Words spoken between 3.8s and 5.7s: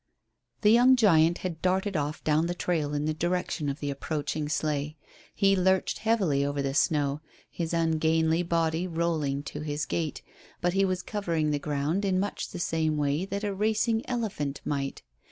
approaching sleigh. He